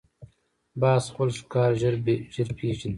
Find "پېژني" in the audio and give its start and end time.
2.57-2.87